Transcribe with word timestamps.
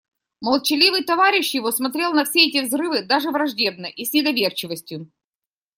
Молчаливый 0.41 1.03
товарищ 1.03 1.53
его 1.53 1.69
смотрел 1.71 2.11
на 2.11 2.25
все 2.25 2.47
эти 2.47 2.65
взрывы 2.65 3.03
даже 3.03 3.29
враждебно 3.29 3.85
и 3.85 4.03
с 4.03 4.13
недоверчивостью. 4.13 5.11